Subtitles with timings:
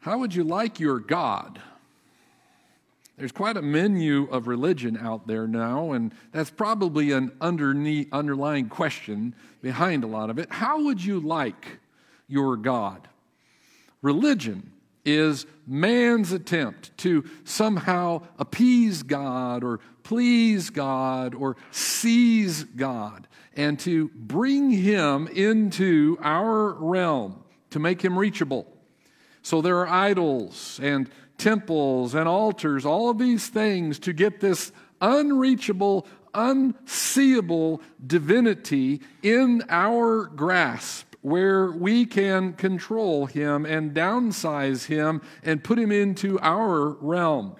[0.00, 1.60] How would you like your God?
[3.16, 9.34] There's quite a menu of religion out there now, and that's probably an underlying question
[9.60, 10.50] behind a lot of it.
[10.50, 11.80] How would you like
[12.28, 13.08] your God?
[14.02, 14.70] Religion
[15.04, 23.26] is man's attempt to somehow appease God or please God or seize God
[23.56, 28.72] and to bring him into our realm to make him reachable.
[29.48, 34.72] So there are idols and temples and altars, all of these things to get this
[35.00, 45.64] unreachable, unseeable divinity in our grasp where we can control him and downsize him and
[45.64, 47.56] put him into our realm.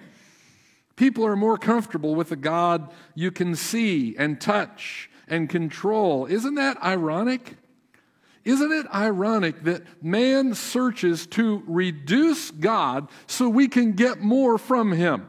[0.95, 6.27] People are more comfortable with a God you can see and touch and control.
[6.27, 7.55] Isn't that ironic?
[8.45, 14.91] Isn't it ironic that man searches to reduce God so we can get more from
[14.91, 15.27] him?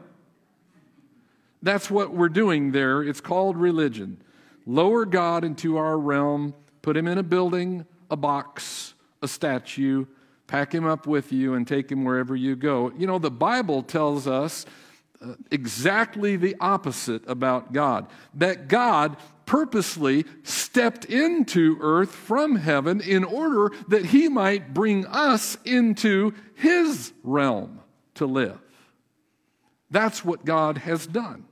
[1.61, 3.03] That's what we're doing there.
[3.03, 4.21] It's called religion.
[4.65, 10.05] Lower God into our realm, put him in a building, a box, a statue,
[10.47, 12.91] pack him up with you, and take him wherever you go.
[12.97, 14.65] You know, the Bible tells us
[15.51, 23.75] exactly the opposite about God that God purposely stepped into earth from heaven in order
[23.89, 27.81] that he might bring us into his realm
[28.15, 28.59] to live.
[29.89, 31.45] That's what God has done.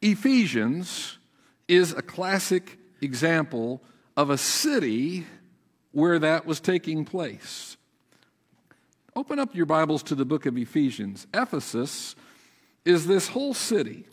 [0.00, 1.18] Ephesians
[1.66, 3.82] is a classic example
[4.16, 5.26] of a city
[5.90, 7.77] where that was taking place.
[9.16, 11.26] Open up your Bibles to the book of Ephesians.
[11.32, 12.14] Ephesus
[12.84, 14.04] is this whole city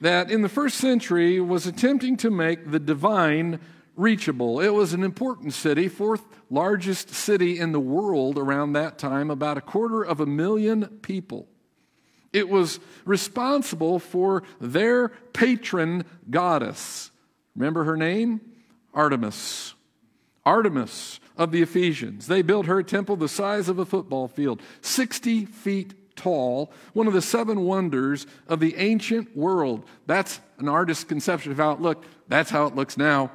[0.00, 3.58] that in the first century was attempting to make the divine
[3.96, 4.60] reachable.
[4.60, 9.56] It was an important city, fourth largest city in the world around that time, about
[9.56, 11.48] a quarter of a million people.
[12.32, 17.10] It was responsible for their patron goddess.
[17.56, 18.40] Remember her name?
[18.92, 19.74] Artemis.
[20.46, 22.26] Artemis of the Ephesians.
[22.26, 27.12] They built her temple the size of a football field, 60 feet tall, one of
[27.12, 29.84] the seven wonders of the ancient world.
[30.06, 32.06] That's an artist's conception of how it looked.
[32.28, 33.30] That's how it looks now.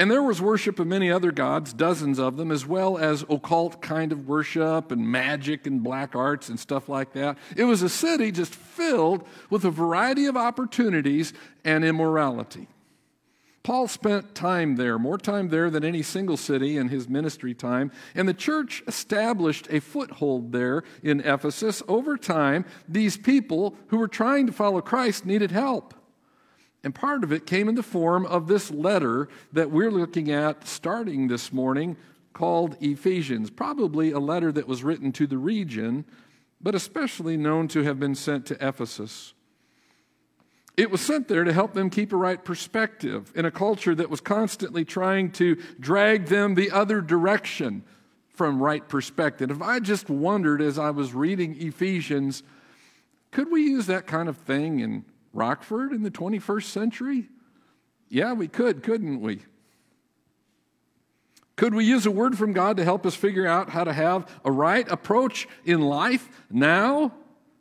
[0.00, 3.82] And there was worship of many other gods, dozens of them, as well as occult
[3.82, 7.36] kind of worship and magic and black arts and stuff like that.
[7.54, 11.34] It was a city just filled with a variety of opportunities
[11.66, 12.66] and immorality.
[13.62, 17.92] Paul spent time there, more time there than any single city in his ministry time,
[18.14, 21.82] and the church established a foothold there in Ephesus.
[21.86, 25.92] Over time, these people who were trying to follow Christ needed help.
[26.82, 30.66] And part of it came in the form of this letter that we're looking at
[30.66, 31.96] starting this morning
[32.32, 33.50] called Ephesians.
[33.50, 36.04] Probably a letter that was written to the region,
[36.60, 39.34] but especially known to have been sent to Ephesus.
[40.76, 44.08] It was sent there to help them keep a right perspective in a culture that
[44.08, 47.84] was constantly trying to drag them the other direction
[48.30, 49.50] from right perspective.
[49.50, 52.42] If I just wondered as I was reading Ephesians,
[53.30, 57.28] could we use that kind of thing in Rockford in the 21st century?
[58.08, 59.40] Yeah, we could, couldn't we?
[61.56, 64.26] Could we use a word from God to help us figure out how to have
[64.44, 67.12] a right approach in life now?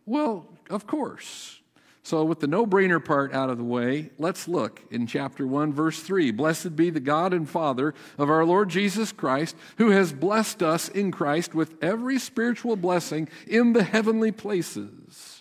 [0.05, 1.59] Well, of course.
[2.01, 5.73] So, with the no brainer part out of the way, let's look in chapter 1,
[5.73, 6.31] verse 3.
[6.31, 10.87] Blessed be the God and Father of our Lord Jesus Christ, who has blessed us
[10.89, 15.38] in Christ with every spiritual blessing in the heavenly places.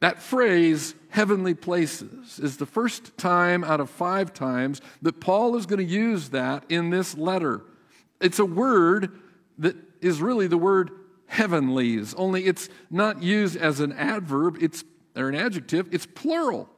[0.00, 5.66] That phrase, heavenly places, is the first time out of five times that Paul is
[5.66, 7.62] going to use that in this letter.
[8.20, 9.18] It's a word
[9.58, 10.90] that is really the word
[11.26, 14.84] heavenlies, only it's not used as an adverb, it's
[15.16, 16.68] or an adjective, it's plural.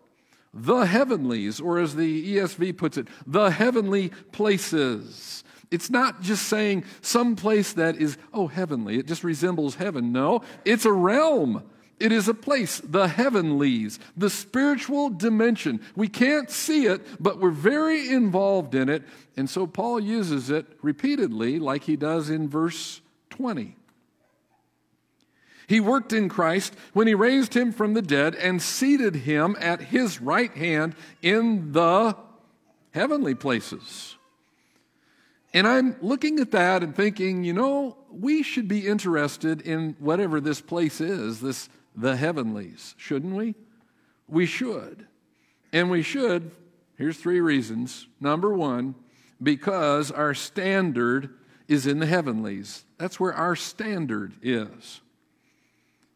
[0.53, 5.45] The heavenlies, or as the ESV puts it, the heavenly places.
[5.71, 10.11] It's not just saying some place that is, oh, heavenly, it just resembles heaven.
[10.11, 11.63] No, it's a realm.
[12.01, 15.83] It is a place, the heavenlies, the spiritual dimension.
[15.95, 19.03] We can't see it, but we're very involved in it.
[19.37, 23.77] And so Paul uses it repeatedly, like he does in verse 20.
[25.67, 29.83] He worked in Christ when he raised him from the dead and seated him at
[29.83, 32.17] his right hand in the
[32.93, 34.17] heavenly places.
[35.53, 40.41] And I'm looking at that and thinking, you know, we should be interested in whatever
[40.41, 43.55] this place is, this the heavenlies, shouldn't we?
[44.29, 45.07] We should.
[45.73, 46.51] And we should,
[46.97, 48.07] here's three reasons.
[48.21, 48.95] Number 1,
[49.43, 51.31] because our standard
[51.69, 52.85] is in the heavenlies.
[52.99, 55.01] That's where our standard is.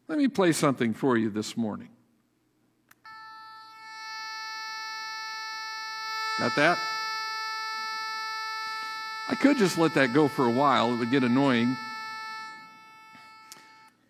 [0.07, 1.89] Let me play something for you this morning.
[6.39, 6.77] Got that?
[9.27, 11.75] I could just let that go for a while, it would get annoying.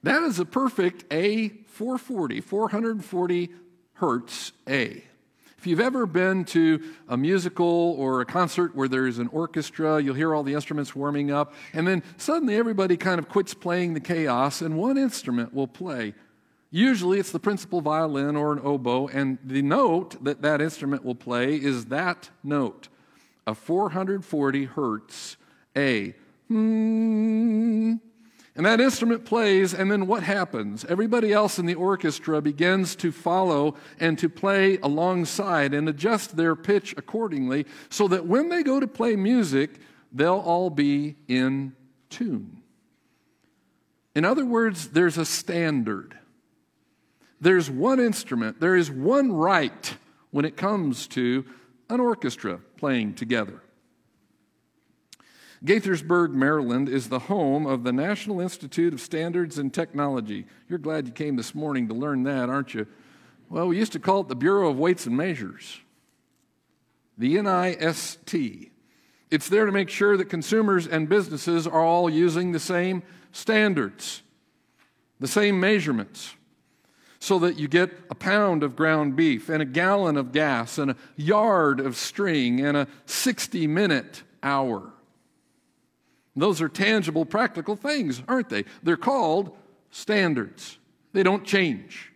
[0.05, 3.49] That is a perfect A440, 440
[3.93, 5.03] hertz A.
[5.57, 6.79] If you've ever been to
[7.09, 11.31] a musical or a concert where there's an orchestra, you'll hear all the instruments warming
[11.31, 15.67] up, and then suddenly everybody kind of quits playing the chaos, and one instrument will
[15.67, 16.13] play.
[16.69, 21.15] Usually it's the principal violin or an oboe, and the note that that instrument will
[21.15, 22.89] play is that note,
[23.47, 25.37] a 440 hertz
[25.75, 26.13] A.
[26.47, 27.95] Hmm.
[28.55, 30.85] And that instrument plays, and then what happens?
[30.85, 36.55] Everybody else in the orchestra begins to follow and to play alongside and adjust their
[36.55, 39.71] pitch accordingly so that when they go to play music,
[40.13, 41.75] they'll all be in
[42.09, 42.61] tune.
[44.15, 46.17] In other words, there's a standard.
[47.41, 49.97] There's one instrument, there is one right
[50.31, 51.45] when it comes to
[51.89, 53.61] an orchestra playing together.
[55.65, 60.45] Gaithersburg, Maryland is the home of the National Institute of Standards and Technology.
[60.69, 62.85] You're glad you came this morning to learn that, aren't you?
[63.49, 65.79] Well, we used to call it the Bureau of Weights and Measures,
[67.17, 68.69] the NIST.
[69.31, 73.01] It's there to make sure that consumers and businesses are all using the same
[73.31, 74.21] standards,
[75.19, 76.35] the same measurements,
[77.17, 80.91] so that you get a pound of ground beef and a gallon of gas and
[80.91, 84.91] a yard of string and a 60 minute hour.
[86.35, 88.65] Those are tangible, practical things, aren't they?
[88.83, 89.55] They're called
[89.89, 90.77] standards.
[91.13, 92.11] They don't change,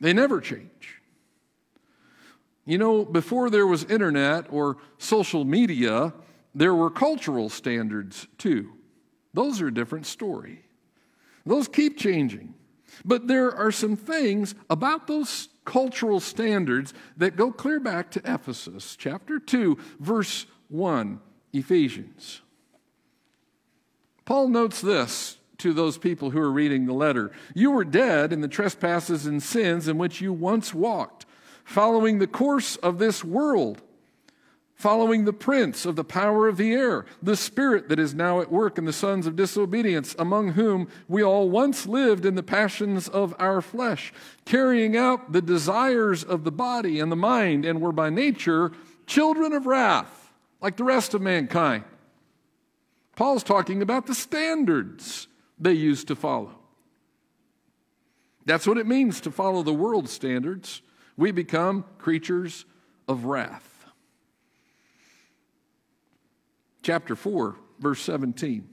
[0.00, 0.68] they never change.
[2.64, 6.12] You know, before there was internet or social media,
[6.54, 8.72] there were cultural standards too.
[9.34, 10.62] Those are a different story.
[11.44, 12.54] Those keep changing.
[13.04, 18.96] But there are some things about those cultural standards that go clear back to Ephesus,
[18.96, 21.20] chapter 2, verse 1,
[21.52, 22.41] Ephesians.
[24.24, 28.40] Paul notes this to those people who are reading the letter You were dead in
[28.40, 31.26] the trespasses and sins in which you once walked,
[31.64, 33.80] following the course of this world,
[34.74, 38.50] following the prince of the power of the air, the spirit that is now at
[38.50, 43.08] work in the sons of disobedience, among whom we all once lived in the passions
[43.08, 44.12] of our flesh,
[44.44, 48.72] carrying out the desires of the body and the mind, and were by nature
[49.06, 51.84] children of wrath, like the rest of mankind.
[53.16, 55.28] Paul's talking about the standards
[55.58, 56.54] they used to follow.
[58.44, 60.82] That's what it means to follow the world's standards.
[61.16, 62.64] We become creatures
[63.06, 63.68] of wrath.
[66.82, 68.68] Chapter 4, verse 17.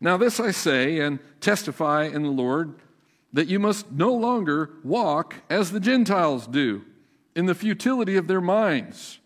[0.00, 2.74] Now, this I say and testify in the Lord
[3.32, 6.84] that you must no longer walk as the Gentiles do,
[7.34, 9.18] in the futility of their minds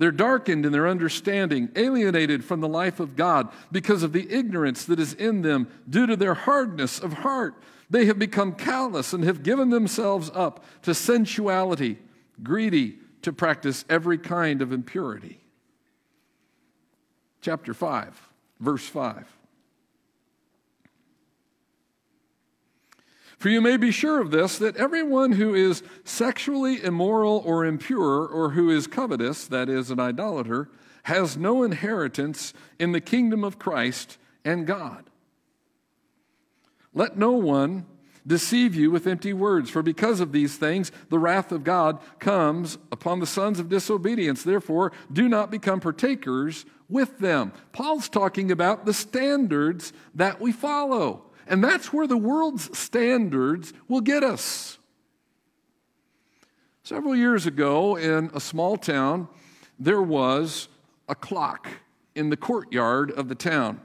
[0.00, 4.86] they're darkened in their understanding, alienated from the life of God because of the ignorance
[4.86, 7.62] that is in them due to their hardness of heart.
[7.90, 11.98] They have become callous and have given themselves up to sensuality,
[12.42, 15.38] greedy to practice every kind of impurity.
[17.42, 18.28] Chapter 5,
[18.58, 19.26] verse 5.
[23.40, 28.26] For you may be sure of this that everyone who is sexually immoral or impure,
[28.26, 30.68] or who is covetous, that is, an idolater,
[31.04, 35.08] has no inheritance in the kingdom of Christ and God.
[36.92, 37.86] Let no one
[38.26, 42.76] deceive you with empty words, for because of these things the wrath of God comes
[42.92, 44.42] upon the sons of disobedience.
[44.42, 47.52] Therefore, do not become partakers with them.
[47.72, 51.29] Paul's talking about the standards that we follow.
[51.50, 54.78] And that's where the world's standards will get us.
[56.84, 59.28] Several years ago, in a small town,
[59.76, 60.68] there was
[61.08, 61.68] a clock
[62.14, 63.80] in the courtyard of the town.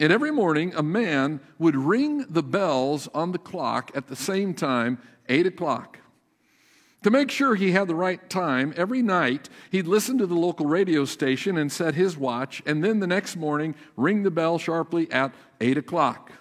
[0.00, 4.52] And every morning, a man would ring the bells on the clock at the same
[4.52, 5.98] time, 8 o'clock.
[7.04, 10.66] To make sure he had the right time, every night he'd listen to the local
[10.66, 15.10] radio station and set his watch, and then the next morning ring the bell sharply
[15.12, 16.32] at 8 o'clock.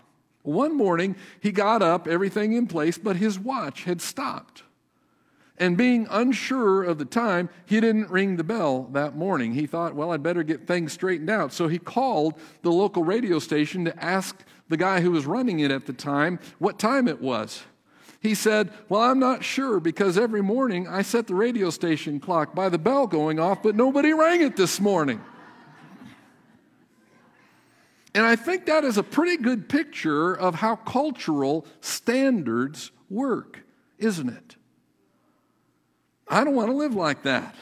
[0.48, 4.64] One morning, he got up, everything in place, but his watch had stopped.
[5.58, 9.54] And being unsure of the time, he didn't ring the bell that morning.
[9.54, 11.52] He thought, well, I'd better get things straightened out.
[11.52, 15.72] So he called the local radio station to ask the guy who was running it
[15.72, 17.64] at the time what time it was.
[18.20, 22.56] He said, Well, I'm not sure because every morning I set the radio station clock
[22.56, 25.22] by the bell going off, but nobody rang it this morning.
[28.18, 33.60] And I think that is a pretty good picture of how cultural standards work,
[34.00, 34.56] isn't it?
[36.28, 37.54] I don't want to live like that.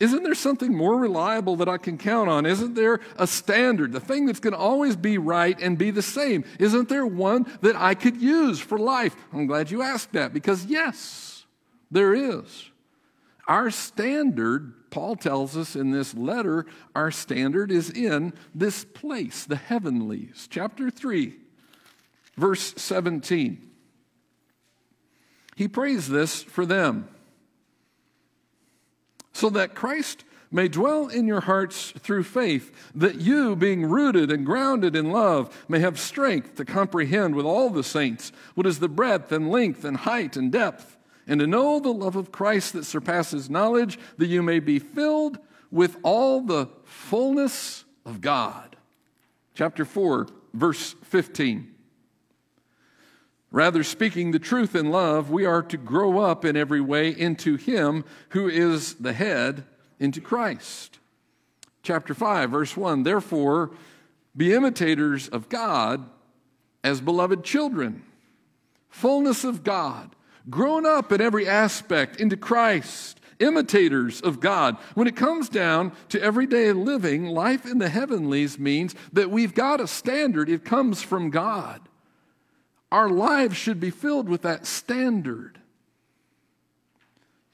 [0.00, 2.46] Isn't there something more reliable that I can count on?
[2.46, 6.02] Isn't there a standard, the thing that's going to always be right and be the
[6.02, 6.42] same?
[6.58, 9.14] Isn't there one that I could use for life?
[9.32, 11.46] I'm glad you asked that because, yes,
[11.92, 12.72] there is.
[13.48, 19.56] Our standard, Paul tells us in this letter, our standard is in this place, the
[19.56, 20.46] heavenlies.
[20.50, 21.34] Chapter 3,
[22.36, 23.70] verse 17.
[25.56, 27.08] He prays this for them
[29.32, 34.44] so that Christ may dwell in your hearts through faith, that you, being rooted and
[34.44, 38.88] grounded in love, may have strength to comprehend with all the saints what is the
[38.88, 40.97] breadth and length and height and depth,
[41.28, 45.38] and to know the love of Christ that surpasses knowledge, that you may be filled
[45.70, 48.76] with all the fullness of God.
[49.54, 51.74] Chapter 4, verse 15.
[53.50, 57.56] Rather, speaking the truth in love, we are to grow up in every way into
[57.56, 59.64] Him who is the head,
[59.98, 60.98] into Christ.
[61.82, 63.70] Chapter 5, verse 1 Therefore,
[64.36, 66.08] be imitators of God
[66.84, 68.02] as beloved children,
[68.88, 70.14] fullness of God,
[70.50, 74.76] grown up in every aspect into Christ, imitators of God.
[74.94, 79.80] When it comes down to everyday living, life in the heavenlies means that we've got
[79.80, 81.80] a standard, it comes from God.
[82.90, 85.57] Our lives should be filled with that standard.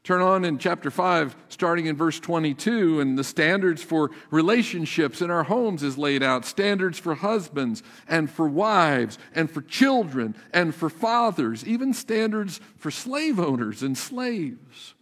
[0.05, 5.31] Turn on in chapter 5, starting in verse 22, and the standards for relationships in
[5.31, 6.45] our homes is laid out.
[6.45, 12.91] Standards for husbands and for wives and for children and for fathers, even standards for
[12.91, 14.93] slave owners and slaves.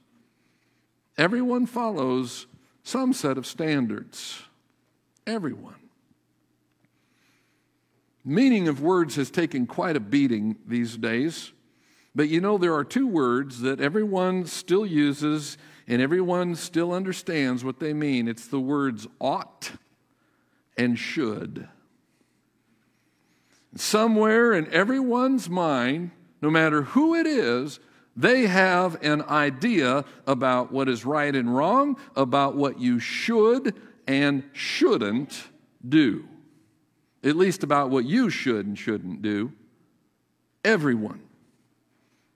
[1.18, 2.46] Everyone follows
[2.84, 4.42] some set of standards.
[5.26, 5.74] Everyone.
[8.24, 11.50] Meaning of words has taken quite a beating these days.
[12.14, 17.64] But you know, there are two words that everyone still uses and everyone still understands
[17.64, 18.28] what they mean.
[18.28, 19.72] It's the words ought
[20.76, 21.68] and should.
[23.74, 26.10] Somewhere in everyone's mind,
[26.42, 27.80] no matter who it is,
[28.14, 33.74] they have an idea about what is right and wrong, about what you should
[34.06, 35.48] and shouldn't
[35.88, 36.28] do
[37.24, 39.52] at least about what you should and shouldn't do.
[40.64, 41.20] Everyone.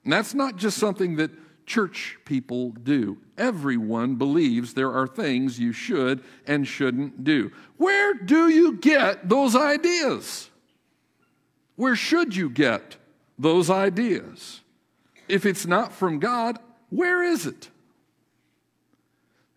[0.07, 1.31] And that's not just something that
[1.65, 3.17] church people do.
[3.37, 7.51] Everyone believes there are things you should and shouldn't do.
[7.75, 10.49] Where do you get those ideas?
[11.75, 12.95] Where should you get
[13.37, 14.61] those ideas?
[15.27, 16.57] If it's not from God,
[16.89, 17.69] where is it?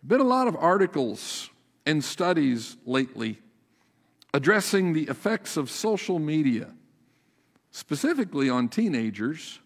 [0.05, 1.49] Been a lot of articles
[1.85, 3.39] and studies lately
[4.33, 6.73] addressing the effects of social media,
[7.71, 9.61] specifically on teenagers,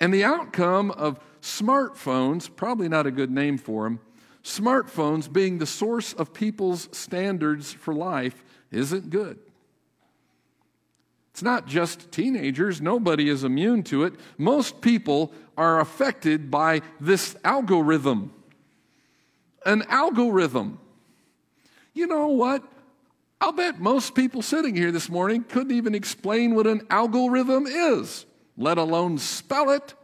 [0.00, 4.00] and the outcome of smartphones, probably not a good name for them,
[4.42, 9.38] smartphones being the source of people's standards for life isn't good.
[11.32, 14.14] It's not just teenagers, nobody is immune to it.
[14.36, 18.32] Most people are affected by this algorithm.
[19.64, 20.80] An algorithm.
[21.94, 22.64] You know what?
[23.40, 28.26] I'll bet most people sitting here this morning couldn't even explain what an algorithm is,
[28.56, 29.94] let alone spell it.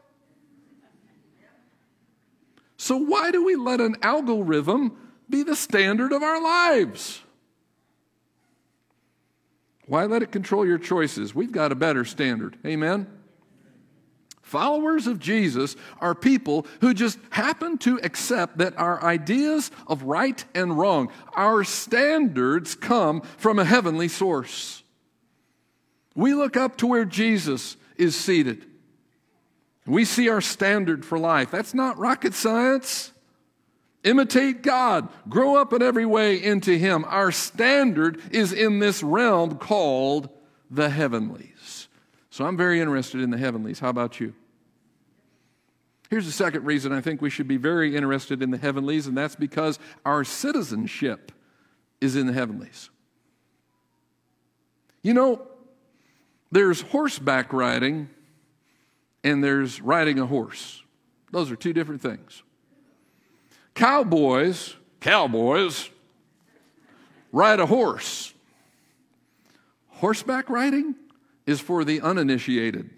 [2.76, 4.96] So, why do we let an algorithm
[5.28, 7.22] be the standard of our lives?
[9.86, 11.34] Why let it control your choices?
[11.34, 12.58] We've got a better standard.
[12.66, 13.06] Amen?
[14.42, 20.44] Followers of Jesus are people who just happen to accept that our ideas of right
[20.54, 24.84] and wrong, our standards come from a heavenly source.
[26.14, 28.64] We look up to where Jesus is seated.
[29.86, 31.50] We see our standard for life.
[31.50, 33.12] That's not rocket science.
[34.02, 37.04] Imitate God, grow up in every way into Him.
[37.08, 40.28] Our standard is in this realm called
[40.70, 41.88] the heavenlies.
[42.30, 43.80] So I'm very interested in the heavenlies.
[43.80, 44.34] How about you?
[46.08, 49.16] Here's the second reason I think we should be very interested in the heavenlies, and
[49.16, 51.32] that's because our citizenship
[52.00, 52.90] is in the heavenlies.
[55.02, 55.46] You know,
[56.50, 58.08] there's horseback riding
[59.24, 60.82] and there's riding a horse.
[61.32, 62.42] Those are two different things.
[63.74, 65.90] Cowboys, cowboys,
[67.32, 68.32] ride a horse.
[69.88, 70.94] Horseback riding
[71.46, 72.90] is for the uninitiated.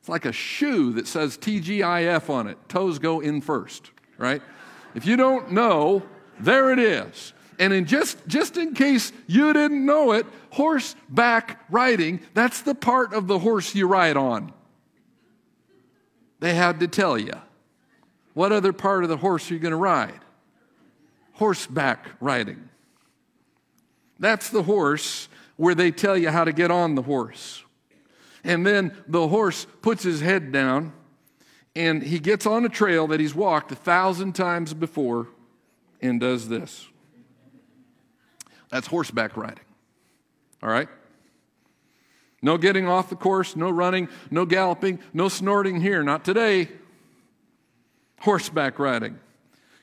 [0.00, 2.58] It's like a shoe that says TGIF on it.
[2.68, 4.42] Toes go in first, right?
[4.94, 6.02] If you don't know,
[6.40, 7.32] there it is.
[7.62, 13.14] And in just, just in case you didn't know it, horseback riding, that's the part
[13.14, 14.52] of the horse you ride on.
[16.40, 17.34] They had to tell you.
[18.34, 20.18] What other part of the horse are you going to ride?
[21.34, 22.68] Horseback riding.
[24.18, 27.62] That's the horse where they tell you how to get on the horse.
[28.42, 30.94] And then the horse puts his head down
[31.76, 35.28] and he gets on a trail that he's walked a thousand times before
[36.00, 36.88] and does this.
[38.72, 39.64] That's horseback riding.
[40.62, 40.88] All right?
[42.40, 46.02] No getting off the course, no running, no galloping, no snorting here.
[46.02, 46.68] Not today.
[48.20, 49.20] Horseback riding.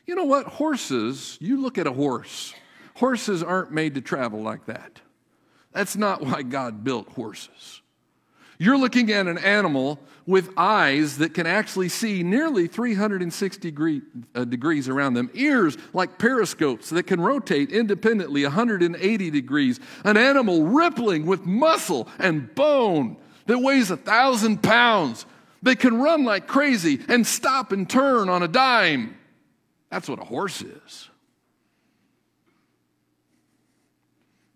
[0.07, 0.47] You know what?
[0.47, 2.53] Horses, you look at a horse,
[2.95, 4.99] horses aren't made to travel like that.
[5.71, 7.81] That's not why God built horses.
[8.57, 13.99] You're looking at an animal with eyes that can actually see nearly 360 degree,
[14.35, 20.65] uh, degrees around them, ears like periscopes that can rotate independently 180 degrees, an animal
[20.65, 23.17] rippling with muscle and bone
[23.47, 25.25] that weighs a thousand pounds.
[25.63, 29.17] They can run like crazy and stop and turn on a dime.
[29.89, 31.09] That's what a horse is.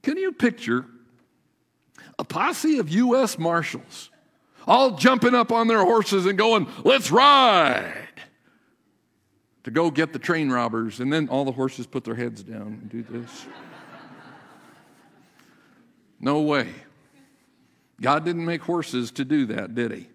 [0.03, 0.85] Can you picture
[2.19, 3.39] a posse of U.S.
[3.39, 4.11] Marshals
[4.67, 8.07] all jumping up on their horses and going, let's ride
[9.63, 10.99] to go get the train robbers.
[10.99, 13.45] And then all the horses put their heads down and do this.
[16.19, 16.69] no way.
[18.01, 20.07] God didn't make horses to do that, did He?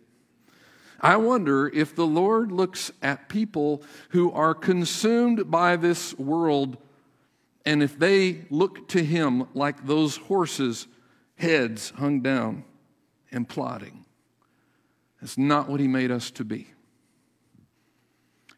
[1.01, 6.77] I wonder if the Lord looks at people who are consumed by this world
[7.65, 10.89] and if they look to Him like those horses
[11.37, 12.65] heads hung down
[13.31, 14.05] and plodding.
[15.21, 16.69] That's not what he made us to be.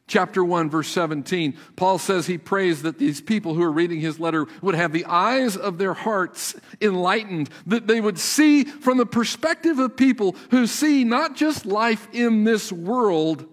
[0.07, 4.19] Chapter 1, verse 17, Paul says he prays that these people who are reading his
[4.19, 9.07] letter would have the eyes of their hearts enlightened, that they would see from the
[9.07, 13.46] perspective of people who see not just life in this world,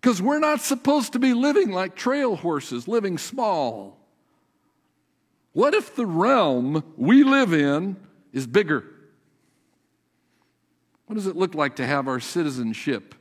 [0.00, 3.98] because we're not supposed to be living like trail horses, living small.
[5.52, 7.96] What if the realm we live in
[8.32, 8.84] is bigger.
[11.12, 13.14] What does it look like to have our citizenship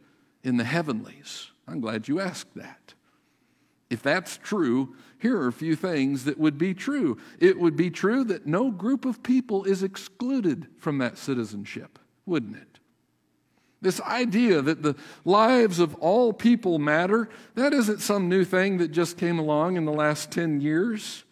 [0.43, 1.47] in the heavenlies?
[1.67, 2.93] I'm glad you asked that.
[3.89, 7.17] If that's true, here are a few things that would be true.
[7.38, 12.56] It would be true that no group of people is excluded from that citizenship, wouldn't
[12.56, 12.80] it?
[13.82, 18.93] This idea that the lives of all people matter, that isn't some new thing that
[18.93, 21.25] just came along in the last 10 years.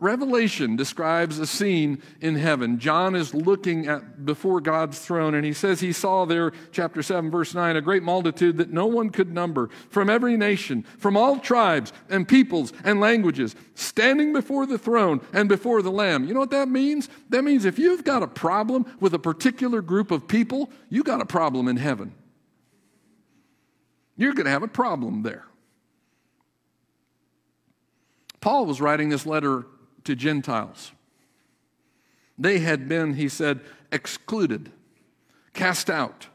[0.00, 2.78] Revelation describes a scene in heaven.
[2.78, 7.32] John is looking at before God's throne and he says he saw there chapter 7
[7.32, 11.40] verse 9 a great multitude that no one could number from every nation, from all
[11.40, 16.24] tribes and peoples and languages standing before the throne and before the lamb.
[16.28, 17.08] You know what that means?
[17.30, 21.20] That means if you've got a problem with a particular group of people, you got
[21.20, 22.14] a problem in heaven.
[24.16, 25.44] You're going to have a problem there.
[28.40, 29.66] Paul was writing this letter
[30.04, 30.92] to Gentiles.
[32.38, 34.70] They had been, he said, excluded,
[35.54, 36.28] cast out,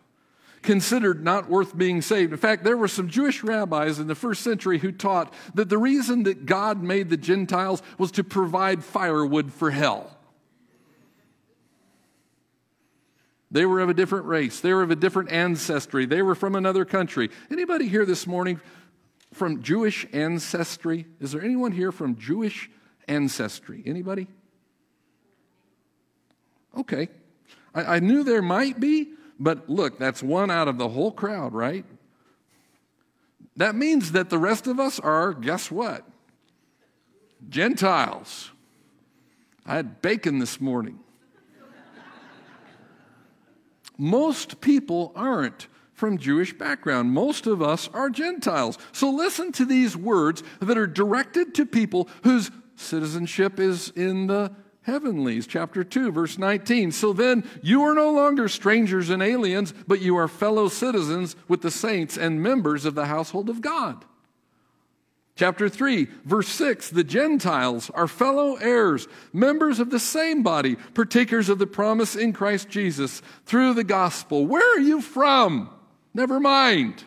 [0.62, 2.32] considered not worth being saved.
[2.34, 5.78] In fact, there were some Jewish rabbis in the first century who taught that the
[5.78, 10.18] reason that God made the Gentiles was to provide firewood for hell.
[13.52, 14.60] They were of a different race.
[14.60, 16.08] They were of a different ancestry.
[16.08, 17.30] They were from another country.
[17.52, 18.60] Anybody here this morning
[19.32, 21.06] from Jewish ancestry?
[21.22, 22.72] Is there anyone here from Jewish
[23.08, 23.84] ancestry.
[23.86, 24.28] Anybody?
[26.78, 27.10] Okay.
[27.74, 31.54] I, I knew there might be, but look, that's one out of the whole crowd,
[31.54, 31.86] right?
[33.58, 36.08] That means that the rest of us are, guess what?
[37.50, 38.52] Gentiles.
[39.66, 41.00] I had bacon this morning.
[43.98, 47.12] Most people aren't from Jewish background.
[47.12, 48.78] Most of us are Gentiles.
[48.92, 54.52] So listen to these words that are directed to people whose citizenship is in the
[54.84, 55.48] heavenlies.
[55.48, 56.92] Chapter 2, verse 19.
[56.92, 61.62] So then you are no longer strangers and aliens, but you are fellow citizens with
[61.62, 64.06] the saints and members of the household of God.
[65.36, 71.50] Chapter 3, verse 6 The Gentiles are fellow heirs, members of the same body, partakers
[71.50, 74.46] of the promise in Christ Jesus through the gospel.
[74.46, 75.70] Where are you from?
[76.14, 77.04] Never mind.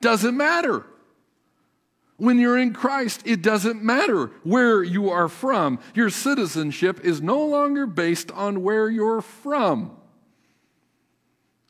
[0.00, 0.84] Doesn't matter.
[2.18, 5.78] When you're in Christ, it doesn't matter where you are from.
[5.94, 9.96] Your citizenship is no longer based on where you're from.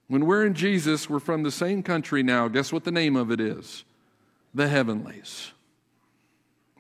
[0.09, 2.47] When we're in Jesus, we're from the same country now.
[2.47, 3.85] Guess what the name of it is?
[4.55, 5.53] The heavenlies.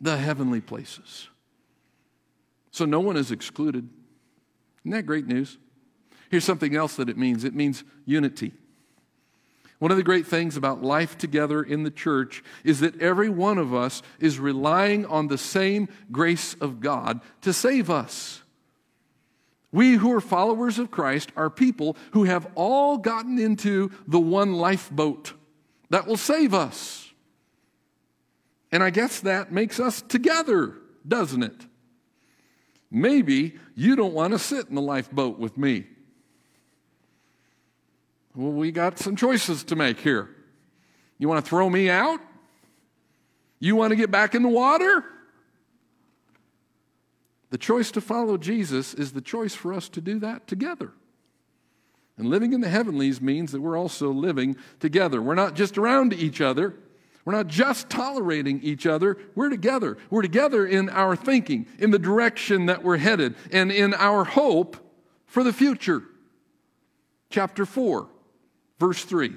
[0.00, 1.28] The heavenly places.
[2.70, 3.88] So no one is excluded.
[4.82, 5.58] Isn't that great news?
[6.30, 8.52] Here's something else that it means it means unity.
[9.78, 13.58] One of the great things about life together in the church is that every one
[13.58, 18.42] of us is relying on the same grace of God to save us.
[19.72, 24.54] We who are followers of Christ are people who have all gotten into the one
[24.54, 25.34] lifeboat
[25.90, 27.12] that will save us.
[28.72, 30.74] And I guess that makes us together,
[31.06, 31.66] doesn't it?
[32.90, 35.86] Maybe you don't want to sit in the lifeboat with me.
[38.36, 40.28] Well, we got some choices to make here.
[41.18, 42.20] You want to throw me out?
[43.58, 45.04] You want to get back in the water?
[47.48, 50.92] The choice to follow Jesus is the choice for us to do that together.
[52.18, 55.22] And living in the heavenlies means that we're also living together.
[55.22, 56.74] We're not just around each other.
[57.24, 59.16] We're not just tolerating each other.
[59.34, 59.96] We're together.
[60.10, 64.76] We're together in our thinking, in the direction that we're headed, and in our hope
[65.24, 66.02] for the future.
[67.30, 68.08] Chapter 4,
[68.78, 69.34] verse 3.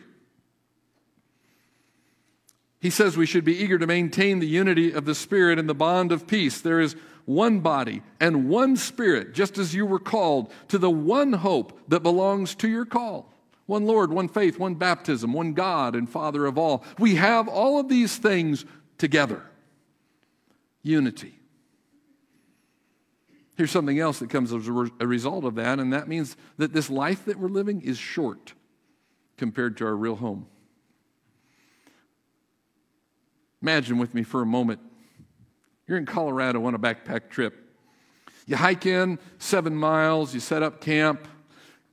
[2.82, 5.73] He says we should be eager to maintain the unity of the Spirit and the
[5.73, 6.62] bond of peace.
[6.62, 11.34] There is one body and one spirit, just as you were called to the one
[11.34, 13.32] hope that belongs to your call.
[13.65, 16.84] One Lord, one faith, one baptism, one God and Father of all.
[16.97, 18.65] We have all of these things
[18.97, 19.43] together.
[20.82, 21.38] Unity.
[23.58, 26.89] Here's something else that comes as a result of that, and that means that this
[26.89, 28.54] life that we're living is short
[29.39, 30.45] compared to our real home.
[33.62, 34.80] Imagine with me for a moment
[35.89, 37.56] you're in Colorado on a backpack trip.
[38.45, 41.28] You hike in seven miles, you set up camp.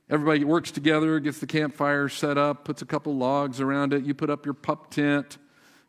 [0.07, 4.03] Everybody works together, gets the campfire set up, puts a couple logs around it.
[4.03, 5.39] You put up your pup tent.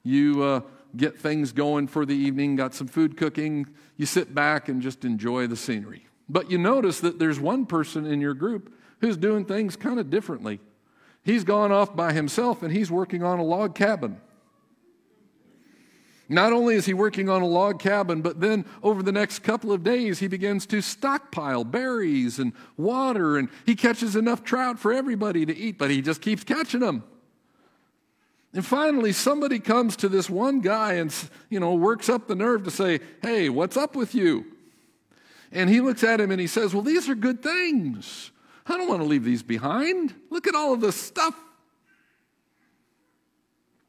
[0.02, 0.60] You uh,
[0.96, 3.66] get things going for the evening, got some food cooking.
[3.98, 6.06] You sit back and just enjoy the scenery.
[6.30, 10.08] But you notice that there's one person in your group who's doing things kind of
[10.08, 10.60] differently.
[11.28, 14.18] He's gone off by himself and he's working on a log cabin.
[16.26, 19.70] Not only is he working on a log cabin, but then over the next couple
[19.70, 24.90] of days, he begins to stockpile berries and water, and he catches enough trout for
[24.90, 27.04] everybody to eat, but he just keeps catching them.
[28.54, 31.14] And finally, somebody comes to this one guy and,
[31.50, 34.46] you know, works up the nerve to say, Hey, what's up with you?
[35.52, 38.30] And he looks at him and he says, Well, these are good things.
[38.68, 40.14] I don't want to leave these behind.
[40.30, 41.34] Look at all of this stuff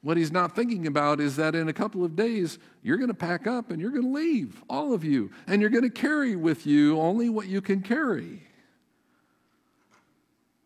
[0.01, 3.13] what he's not thinking about is that in a couple of days, you're going to
[3.13, 6.35] pack up and you're going to leave, all of you, and you're going to carry
[6.35, 8.43] with you only what you can carry.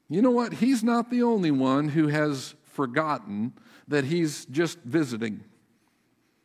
[0.08, 0.54] You know what?
[0.54, 3.54] He's not the only one who has forgotten
[3.88, 5.44] that he's just visiting.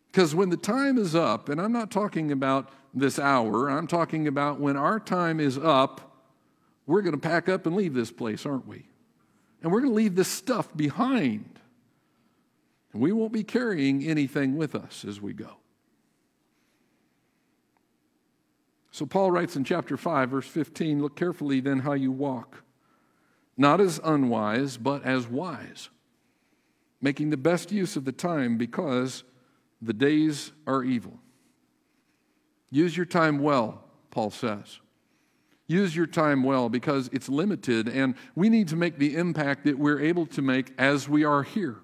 [0.07, 4.27] Because when the time is up, and I'm not talking about this hour, I'm talking
[4.27, 6.08] about when our time is up,
[6.89, 8.87] we're going to pack up and leave this place, aren't we?
[9.63, 11.61] And we're going to leave this stuff behind.
[12.93, 15.59] And We won't be carrying anything with us as we go.
[18.91, 22.65] So Paul writes in chapter 5, verse 15 Look carefully then how you walk,
[23.55, 25.91] not as unwise, but as wise,
[27.03, 29.25] making the best use of the time because
[29.83, 31.19] the days are evil.
[32.71, 34.81] Use your time well, Paul says.
[35.69, 39.79] Use your time well because it's limited, and we need to make the impact that
[39.79, 41.77] we're able to make as we are here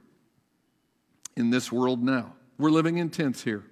[1.36, 2.34] in this world now.
[2.58, 3.62] We're living in tents here.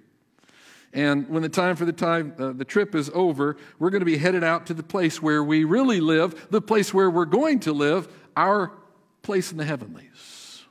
[0.93, 4.05] And when the time for the time uh, the trip is over, we're going to
[4.05, 7.59] be headed out to the place where we really live, the place where we're going
[7.61, 8.71] to live, our
[9.23, 10.63] place in the heavenlies.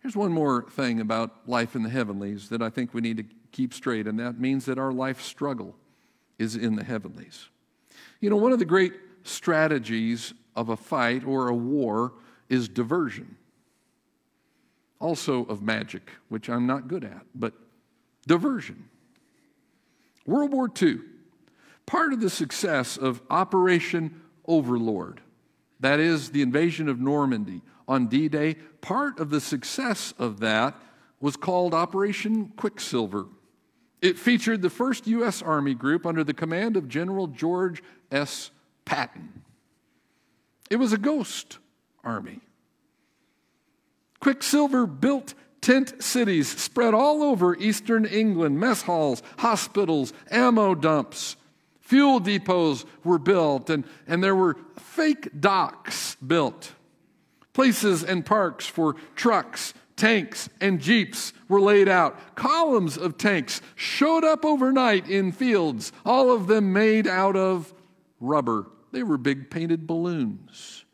[0.00, 3.24] Here's one more thing about life in the heavenlies that I think we need to
[3.56, 5.74] keep straight, and that means that our life struggle
[6.38, 7.48] is in the heavenlies.
[8.20, 8.92] You know, one of the great
[9.24, 12.12] strategies of a fight or a war
[12.50, 13.36] is diversion.
[15.00, 17.54] Also of magic, which I'm not good at, but
[18.26, 18.88] diversion.
[20.26, 20.98] World War II,
[21.86, 25.22] part of the success of Operation Overlord,
[25.80, 30.74] that is the invasion of Normandy on D Day, part of the success of that
[31.20, 33.26] was called Operation Quicksilver.
[34.02, 35.42] It featured the first U.S.
[35.42, 38.50] Army group under the command of General George S.
[38.84, 39.42] Patton.
[40.70, 41.58] It was a ghost
[42.04, 42.40] army.
[44.20, 51.36] Quicksilver built tent cities spread all over eastern England, mess halls, hospitals, ammo dumps,
[51.86, 56.72] Fuel depots were built, and, and there were fake docks built.
[57.52, 62.36] Places and parks for trucks, tanks, and jeeps were laid out.
[62.36, 67.72] Columns of tanks showed up overnight in fields, all of them made out of
[68.20, 68.66] rubber.
[68.92, 70.84] They were big painted balloons.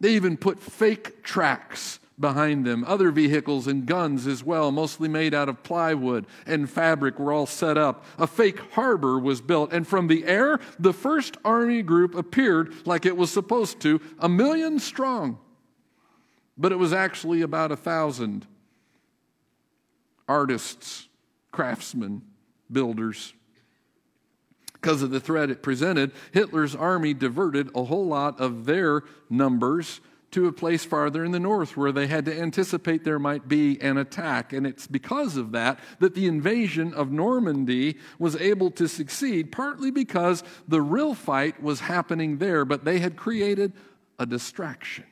[0.00, 2.84] They even put fake tracks behind them.
[2.86, 7.46] Other vehicles and guns as well, mostly made out of plywood and fabric, were all
[7.46, 8.04] set up.
[8.18, 13.06] A fake harbor was built, and from the air, the first army group appeared like
[13.06, 15.38] it was supposed to, a million strong.
[16.56, 18.46] But it was actually about a thousand
[20.28, 21.08] artists,
[21.50, 22.22] craftsmen,
[22.70, 23.34] builders.
[24.74, 30.00] Because of the threat it presented, Hitler's army diverted a whole lot of their numbers
[30.30, 33.80] to a place farther in the north where they had to anticipate there might be
[33.80, 34.52] an attack.
[34.52, 39.90] And it's because of that that the invasion of Normandy was able to succeed, partly
[39.90, 43.72] because the real fight was happening there, but they had created
[44.18, 45.04] a distraction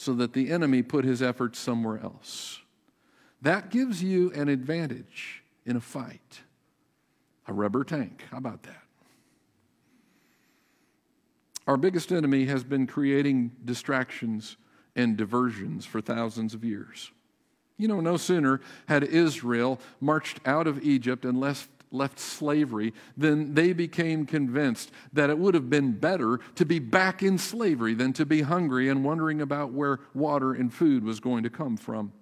[0.00, 2.60] so that the enemy put his efforts somewhere else.
[3.42, 6.40] That gives you an advantage in a fight.
[7.46, 8.24] A rubber tank.
[8.30, 8.80] How about that?
[11.66, 14.56] Our biggest enemy has been creating distractions
[14.96, 17.10] and diversions for thousands of years.
[17.76, 23.54] You know, no sooner had Israel marched out of Egypt and left, left slavery then
[23.54, 28.12] they became convinced that it would have been better to be back in slavery than
[28.12, 32.12] to be hungry and wondering about where water and food was going to come from.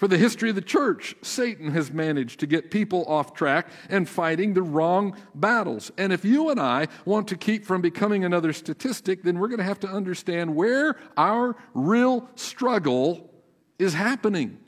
[0.00, 4.08] For the history of the church, Satan has managed to get people off track and
[4.08, 5.92] fighting the wrong battles.
[5.98, 9.58] And if you and I want to keep from becoming another statistic, then we're going
[9.58, 13.30] to have to understand where our real struggle
[13.78, 14.58] is happening.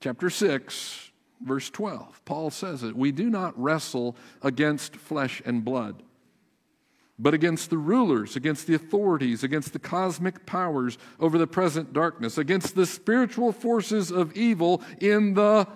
[0.00, 1.05] Chapter 6,
[1.40, 6.02] verse 12, Paul says it We do not wrestle against flesh and blood
[7.18, 12.36] but against the rulers, against the authorities, against the cosmic powers over the present darkness,
[12.36, 15.66] against the spiritual forces of evil in the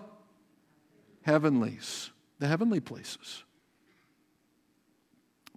[1.22, 3.44] heavenlies, the heavenly places.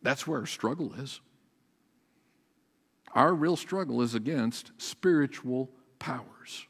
[0.01, 1.19] That's where our struggle is.
[3.13, 6.65] Our real struggle is against spiritual powers.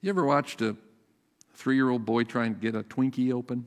[0.00, 0.76] You ever watched a
[1.54, 3.66] three year old boy trying to get a Twinkie open?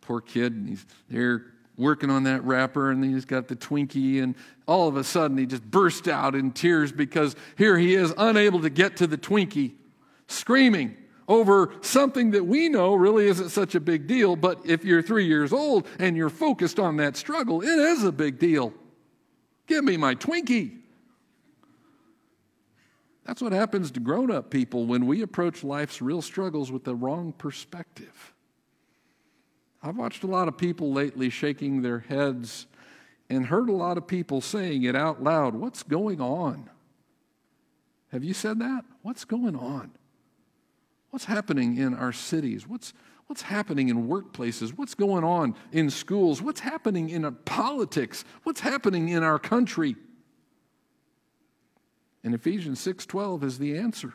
[0.00, 4.34] Poor kid, he's there working on that wrapper, and he's got the Twinkie, and
[4.66, 8.60] all of a sudden he just burst out in tears because here he is, unable
[8.60, 9.72] to get to the Twinkie,
[10.28, 15.00] screaming over something that we know really isn't such a big deal, but if you're
[15.00, 18.74] three years old and you're focused on that struggle, it is a big deal.
[19.66, 20.79] Give me my Twinkie.
[23.30, 26.96] That's what happens to grown up people when we approach life's real struggles with the
[26.96, 28.34] wrong perspective.
[29.80, 32.66] I've watched a lot of people lately shaking their heads
[33.28, 35.54] and heard a lot of people saying it out loud.
[35.54, 36.70] What's going on?
[38.10, 38.84] Have you said that?
[39.02, 39.92] What's going on?
[41.10, 42.66] What's happening in our cities?
[42.66, 42.92] What's,
[43.28, 44.70] what's happening in workplaces?
[44.70, 46.42] What's going on in schools?
[46.42, 48.24] What's happening in politics?
[48.42, 49.94] What's happening in our country?
[52.22, 54.12] And Ephesians 6:12 is the answer.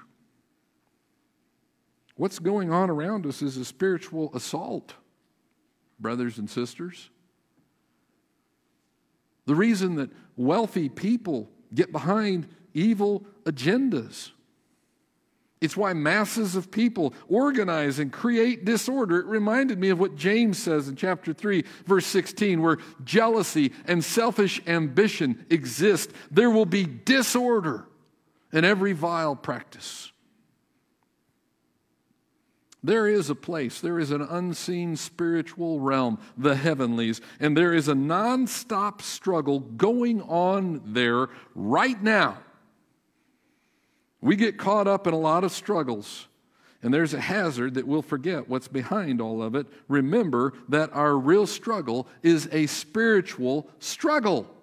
[2.16, 4.96] What's going on around us is a spiritual assault
[6.00, 7.10] brothers and sisters.
[9.46, 14.32] The reason that wealthy people get behind evil agendas.
[15.62, 19.20] It's why masses of people organize and create disorder.
[19.20, 24.04] It reminded me of what James says in chapter 3, verse 16, where jealousy and
[24.04, 26.12] selfish ambition exist.
[26.30, 27.88] There will be disorder
[28.56, 30.14] in every vile practice.
[32.82, 37.90] There is a place, there is an unseen spiritual realm, the heavenlies, and there is
[37.90, 42.38] a nonstop struggle going on there right now.
[44.22, 46.28] We get caught up in a lot of struggles,
[46.82, 49.68] and there's a hazard that we'll forget what's behind all of it.
[49.90, 54.55] Remember that our real struggle is a spiritual struggle.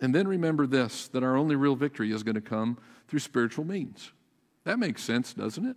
[0.00, 3.64] And then remember this that our only real victory is going to come through spiritual
[3.64, 4.12] means.
[4.64, 5.76] That makes sense, doesn't it?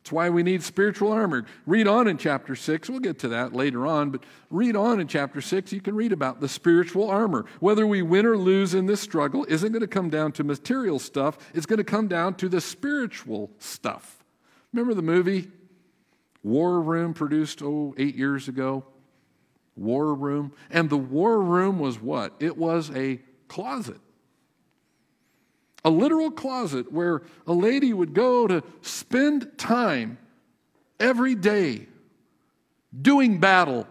[0.00, 1.44] It's why we need spiritual armor.
[1.66, 2.88] Read on in chapter 6.
[2.88, 5.70] We'll get to that later on, but read on in chapter 6.
[5.72, 7.44] You can read about the spiritual armor.
[7.60, 10.98] Whether we win or lose in this struggle isn't going to come down to material
[10.98, 14.24] stuff, it's going to come down to the spiritual stuff.
[14.72, 15.50] Remember the movie
[16.42, 18.84] War Room, produced, oh, eight years ago?
[19.78, 20.52] War Room.
[20.70, 22.34] And the War Room was what?
[22.40, 24.00] It was a closet.
[25.84, 30.18] a literal closet where a lady would go to spend time
[30.98, 31.86] every day
[33.00, 33.86] doing battle.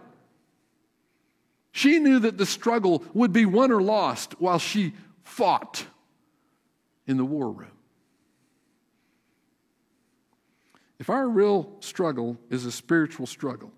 [1.72, 4.92] She knew that the struggle would be won or lost while she
[5.24, 5.86] fought
[7.06, 7.70] in the war room.
[10.98, 13.72] If our real struggle is a spiritual struggle,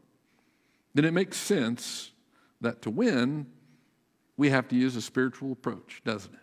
[0.95, 2.11] then it makes sense
[2.61, 3.47] that to win,
[4.37, 6.41] we have to use a spiritual approach, doesn't it?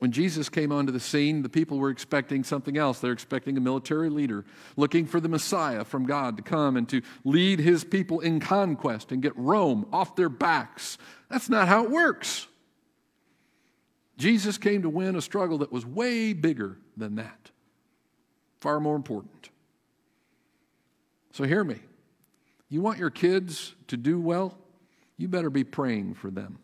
[0.00, 3.00] When Jesus came onto the scene, the people were expecting something else.
[3.00, 4.46] They're expecting a military leader,
[4.78, 9.12] looking for the Messiah from God to come and to lead his people in conquest
[9.12, 10.96] and get Rome off their backs.
[11.28, 12.46] That's not how it works.
[14.16, 17.50] Jesus came to win a struggle that was way bigger than that,
[18.60, 19.50] far more important.
[21.32, 21.76] So, hear me.
[22.70, 24.56] You want your kids to do well?
[25.18, 26.60] You better be praying for them.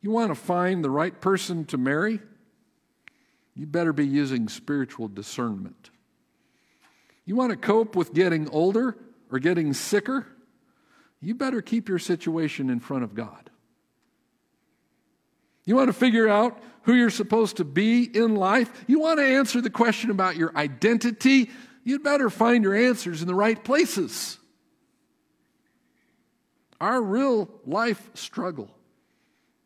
[0.00, 2.20] You want to find the right person to marry?
[3.56, 5.90] You better be using spiritual discernment.
[7.24, 8.96] You want to cope with getting older
[9.32, 10.26] or getting sicker?
[11.22, 13.48] You better keep your situation in front of God.
[15.64, 18.84] You want to figure out who you're supposed to be in life?
[18.86, 21.50] You want to answer the question about your identity?
[21.84, 24.38] You'd better find your answers in the right places.
[26.80, 28.70] Our real life struggle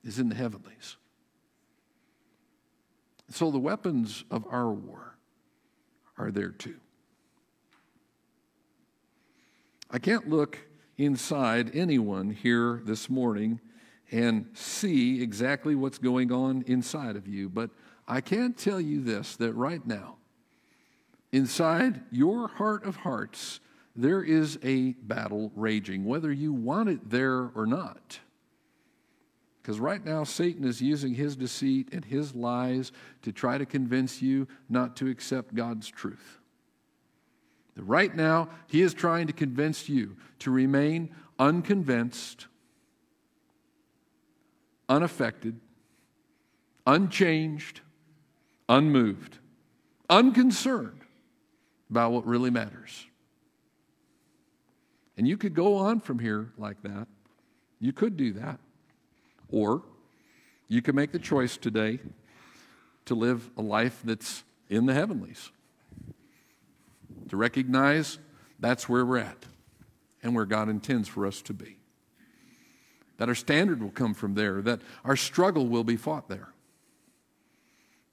[0.05, 0.97] is in the heavenlies.
[3.31, 5.17] So the weapons of our war
[6.17, 6.77] are there too.
[9.91, 10.59] I can't look
[10.99, 13.61] inside anyone here this morning
[14.11, 17.71] and see exactly what's going on inside of you, but
[18.07, 20.18] I can tell you this that right now,
[21.33, 23.61] inside your heart of hearts,
[23.95, 28.21] there is a battle raging, whether you want it there or not.
[29.61, 32.91] Because right now, Satan is using his deceit and his lies
[33.23, 36.38] to try to convince you not to accept God's truth.
[37.77, 42.47] Right now, he is trying to convince you to remain unconvinced,
[44.88, 45.61] unaffected,
[46.87, 47.81] unchanged,
[48.69, 49.38] unmoved,
[50.09, 50.98] unconcerned
[51.90, 53.07] about what really matters.
[55.16, 57.09] And you could go on from here like that.
[57.81, 58.61] You could do that.
[59.51, 59.83] Or
[60.68, 61.98] you can make the choice today
[63.07, 65.51] to live a life that's in the heavenlies,
[67.31, 68.18] to recognize
[68.61, 69.46] that's where we're at
[70.22, 71.79] and where God intends for us to be.
[73.16, 76.51] That our standard will come from there, that our struggle will be fought there,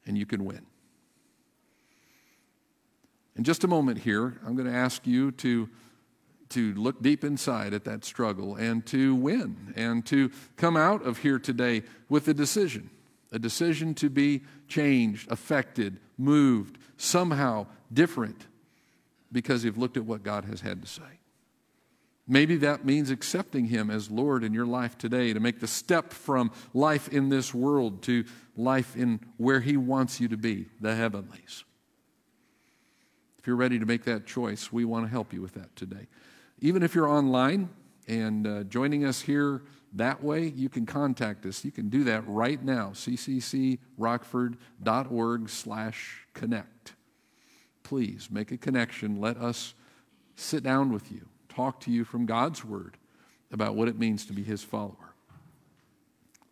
[0.05, 0.65] and you can win.
[3.35, 5.69] In just a moment here, I'm going to ask you to
[6.49, 11.17] to look deep inside at that struggle and to win and to come out of
[11.17, 12.89] here today with a decision
[13.31, 18.47] a decision to be changed, affected, moved, somehow different
[19.31, 21.01] because you've looked at what God has had to say.
[22.27, 26.13] Maybe that means accepting Him as Lord in your life today to make the step
[26.13, 28.23] from life in this world to
[28.55, 31.65] life in where He wants you to be, the heavenlies.
[33.45, 36.07] If you're ready to make that choice, we want to help you with that today.
[36.61, 37.69] Even if you're online
[38.07, 39.61] and uh, joining us here
[39.93, 41.63] that way, you can contact us.
[41.63, 46.93] You can do that right now, cccrockford.org slash connect.
[47.83, 49.21] Please make a connection.
[49.21, 49.75] Let us
[50.35, 52.97] sit down with you, talk to you from God's Word
[53.51, 55.13] about what it means to be His follower.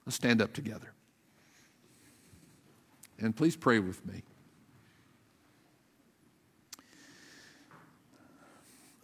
[0.06, 0.94] Let's stand up together.
[3.18, 4.22] And please pray with me.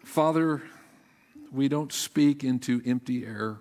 [0.10, 0.64] Father,
[1.52, 3.60] we don't speak into empty air.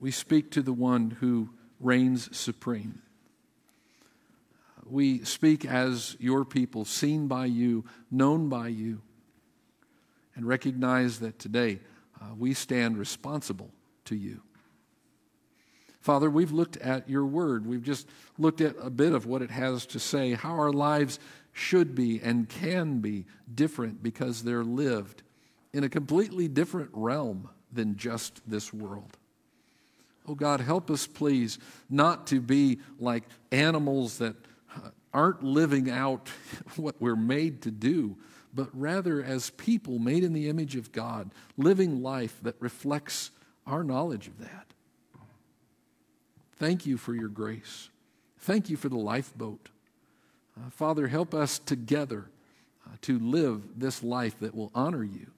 [0.00, 1.48] We speak to the one who
[1.80, 3.00] reigns supreme.
[4.84, 9.00] We speak as your people, seen by you, known by you,
[10.34, 11.80] and recognize that today
[12.20, 13.70] uh, we stand responsible
[14.04, 14.42] to you.
[16.02, 17.66] Father, we've looked at your word.
[17.66, 21.18] We've just looked at a bit of what it has to say, how our lives
[21.56, 25.22] should be and can be different because they're lived
[25.72, 29.16] in a completely different realm than just this world.
[30.28, 34.36] Oh God, help us, please, not to be like animals that
[34.76, 36.28] uh, aren't living out
[36.76, 38.18] what we're made to do,
[38.52, 43.30] but rather as people made in the image of God, living life that reflects
[43.66, 44.66] our knowledge of that.
[46.58, 47.88] Thank you for your grace.
[48.40, 49.70] Thank you for the lifeboat.
[50.56, 52.30] Uh, Father, help us together
[52.86, 55.32] uh, to live this life that will honor you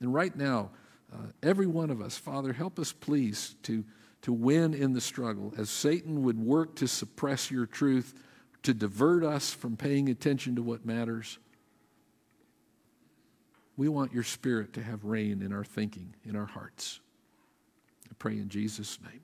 [0.00, 0.70] and right now,
[1.12, 3.84] uh, every one of us, Father, help us please to,
[4.22, 8.14] to win in the struggle, as Satan would work to suppress your truth,
[8.62, 11.38] to divert us from paying attention to what matters,
[13.76, 17.00] we want your spirit to have reign in our thinking, in our hearts.
[18.10, 19.20] I pray in Jesus' name.